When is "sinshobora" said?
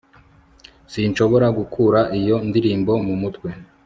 0.91-1.47